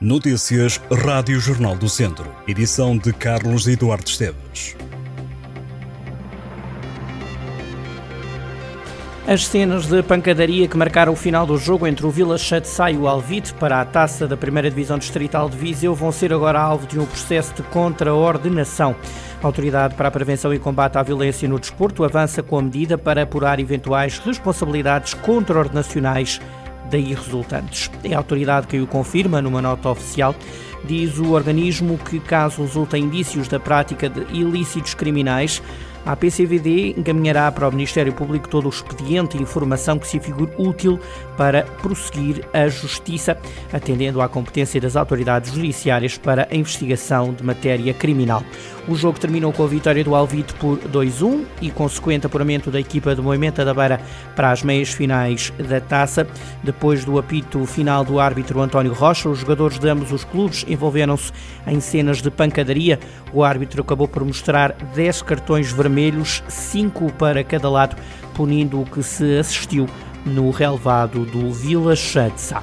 [0.00, 2.32] Notícias Rádio Jornal do Centro.
[2.46, 4.76] Edição de Carlos Eduardo Esteves.
[9.26, 12.96] As cenas de pancadaria que marcaram o final do jogo entre o Vila Chatzai e
[12.96, 16.86] o Alvite para a taça da primeira divisão distrital de Viseu vão ser agora alvo
[16.86, 18.94] de um processo de contraordenação.
[19.42, 22.96] A Autoridade para a Prevenção e Combate à Violência no Desporto avança com a medida
[22.96, 26.40] para apurar eventuais responsabilidades contraordenacionais
[26.90, 27.90] daí resultantes.
[28.12, 30.34] A autoridade que o confirma numa nota oficial.
[30.84, 35.62] Diz o organismo que, caso resultem indícios da prática de ilícitos criminais,
[36.08, 40.50] a PCVD encaminhará para o Ministério Público todo o expediente e informação que se figure
[40.56, 40.98] útil
[41.36, 43.36] para prosseguir a justiça,
[43.70, 48.42] atendendo à competência das autoridades judiciárias para a investigação de matéria criminal.
[48.88, 53.14] O jogo terminou com a vitória do Alvite por 2-1 e consequente apuramento da equipa
[53.14, 54.00] do Movimento da Beira
[54.34, 56.26] para as meias finais da taça.
[56.64, 61.30] Depois do apito final do árbitro António Rocha, os jogadores de ambos os clubes envolveram-se
[61.66, 62.98] em cenas de pancadaria.
[63.30, 65.97] O árbitro acabou por mostrar 10 cartões vermelhos,
[66.48, 67.96] 5 para cada lado,
[68.34, 69.88] punindo o que se assistiu
[70.24, 72.62] no relevado do Vila Chatsa.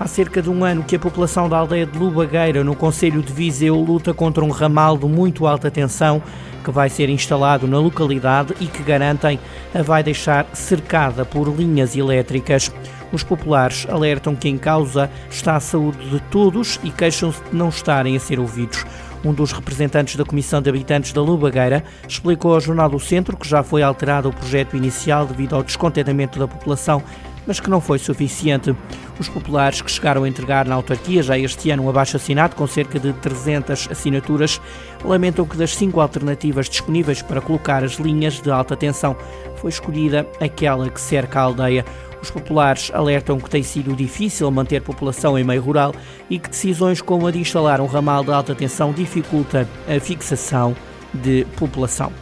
[0.00, 3.32] Há cerca de um ano que a população da aldeia de Lubagueira, no Conselho de
[3.32, 6.22] Viseu, luta contra um ramal de muito alta tensão
[6.64, 9.38] que vai ser instalado na localidade e que garantem
[9.74, 12.72] a vai deixar cercada por linhas elétricas.
[13.12, 17.68] Os populares alertam que em causa está a saúde de todos e queixam-se de não
[17.68, 18.84] estarem a ser ouvidos.
[19.24, 23.48] Um dos representantes da Comissão de Habitantes da Lubagueira explicou ao Jornal do Centro que
[23.48, 27.02] já foi alterado o projeto inicial devido ao descontentamento da população
[27.46, 28.74] mas que não foi suficiente.
[29.18, 32.98] Os populares que chegaram a entregar na autarquia já este ano um abaixo-assinado com cerca
[32.98, 34.60] de 300 assinaturas
[35.04, 39.16] lamentam que das cinco alternativas disponíveis para colocar as linhas de alta tensão
[39.56, 41.84] foi escolhida aquela que cerca a aldeia.
[42.22, 45.92] Os populares alertam que tem sido difícil manter população em meio rural
[46.30, 50.76] e que decisões como a de instalar um ramal de alta tensão dificulta a fixação
[51.12, 52.12] de população.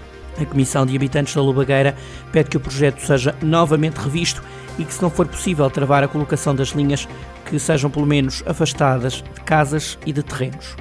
[0.40, 1.94] A Comissão de Habitantes da Lubagueira
[2.32, 4.42] pede que o projeto seja novamente revisto
[4.78, 7.06] e que, se não for possível travar a colocação das linhas,
[7.44, 10.76] que sejam pelo menos afastadas de casas e de terrenos.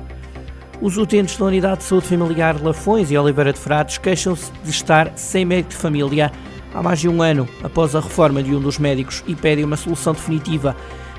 [0.82, 5.12] Os utentes da Unidade de Saúde Familiar Lafões e Oliveira de Frades queixam-se de estar
[5.18, 6.32] sem médico de família
[6.74, 9.78] há mais de um ano após a reforma de um dos médicos e pedem uma
[9.78, 10.76] solução definitiva.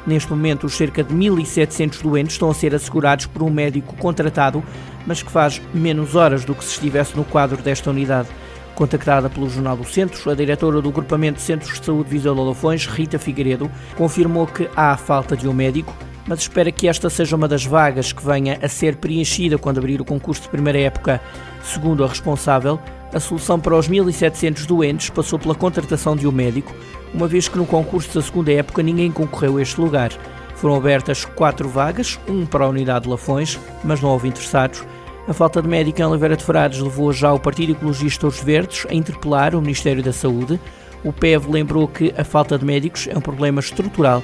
[0.06, 4.62] Neste momento, os cerca de 1.700 doentes estão a ser assegurados por um médico contratado,
[5.06, 8.28] mas que faz menos horas do que se estivesse no quadro desta unidade.
[8.74, 12.40] Contactada pelo Jornal do Centro, a diretora do Agrupamento de Centros de Saúde Viseu de
[12.40, 15.94] Lafões, Rita Figueiredo, confirmou que há a falta de um médico,
[16.30, 20.00] mas espera que esta seja uma das vagas que venha a ser preenchida quando abrir
[20.00, 21.20] o concurso de primeira época.
[21.64, 22.78] Segundo a responsável,
[23.12, 26.72] a solução para os 1.700 doentes passou pela contratação de um médico,
[27.12, 30.12] uma vez que no concurso da segunda época ninguém concorreu a este lugar.
[30.54, 34.84] Foram abertas quatro vagas, um para a unidade de Lafões, mas não houve interessados,
[35.26, 38.86] a falta de médico em Oliveira de Frades levou já o Partido Ecologista Os Verdes
[38.88, 40.60] a interpelar o Ministério da Saúde.
[41.02, 44.22] O PEV lembrou que a falta de médicos é um problema estrutural,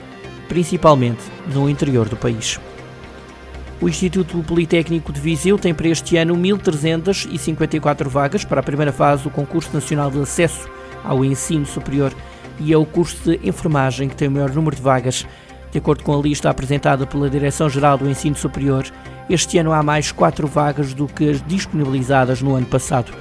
[0.49, 2.61] principalmente no interior do país.
[3.81, 9.25] O Instituto Politécnico de Viseu tem para este ano 1.354 vagas para a primeira fase
[9.25, 10.69] do Concurso Nacional de Acesso
[11.05, 12.13] ao Ensino Superior
[12.59, 15.27] e é o curso de enfermagem que tem o maior número de vagas.
[15.71, 18.85] De acordo com a lista apresentada pela Direção-Geral do Ensino Superior,
[19.29, 23.13] este ano há mais quatro vagas do que as disponibilizadas no ano passado.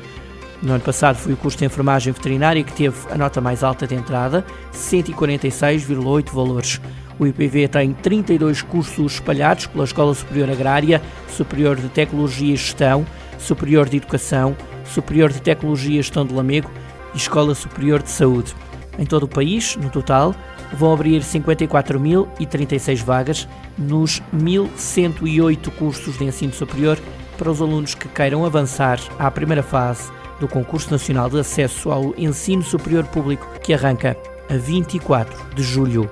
[0.61, 3.85] No ano passado foi o curso de enfermagem veterinária que teve a nota mais alta
[3.85, 6.79] de entrada, 146,8 valores.
[7.17, 13.05] O IPV tem 32 cursos espalhados pela Escola Superior Agrária, Superior de Tecnologia e Gestão,
[13.37, 16.69] Superior de Educação, Superior de Tecnologia e Gestão de Lamego
[17.13, 18.53] e Escola Superior de Saúde.
[18.97, 20.35] Em todo o país, no total,
[20.73, 23.47] vão abrir 54.036 vagas
[23.77, 26.97] nos 1.108 cursos de ensino superior
[27.37, 32.13] para os alunos que queiram avançar à primeira fase do Concurso Nacional de Acesso ao
[32.17, 34.17] Ensino Superior Público, que arranca
[34.49, 36.09] a 24 de julho.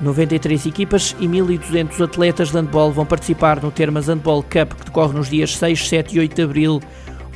[0.00, 5.14] 93 equipas e 1.200 atletas de handball vão participar no Termas Handball Cup, que decorre
[5.14, 6.80] nos dias 6, 7 e 8 de abril.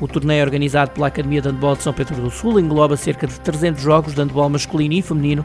[0.00, 3.38] O torneio organizado pela Academia de Handball de São Pedro do Sul engloba cerca de
[3.40, 5.44] 300 jogos de handball masculino e feminino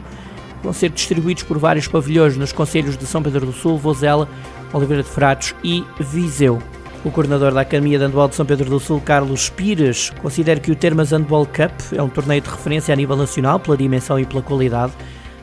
[0.62, 4.28] vão ser distribuídos por vários pavilhões nos conselhos de São Pedro do Sul, Vozela,
[4.72, 6.58] Oliveira de Frades e Viseu.
[7.04, 10.72] O coordenador da Academia de Handball de São Pedro do Sul, Carlos Pires, considera que
[10.72, 14.26] o Termas Handball Cup é um torneio de referência a nível nacional pela dimensão e
[14.26, 14.92] pela qualidade.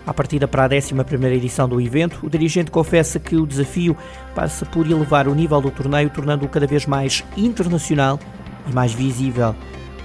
[0.06, 0.94] À partida para a 11
[1.34, 3.96] edição do evento, o dirigente confessa que o desafio
[4.36, 8.20] passa por elevar o nível do torneio, tornando-o cada vez mais internacional
[8.70, 9.56] e mais visível.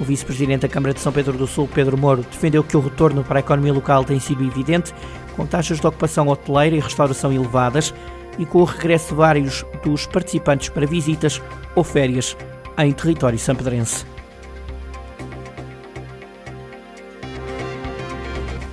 [0.01, 3.25] O vice-presidente da Câmara de São Pedro do Sul, Pedro Moro, defendeu que o retorno
[3.25, 4.95] para a economia local tem sido evidente,
[5.35, 7.93] com taxas de ocupação hoteleira e restauração elevadas.
[8.39, 11.43] e com o regresso de vários dos participantes para visitas
[11.75, 12.37] ou férias
[12.79, 14.07] em território sampedrense.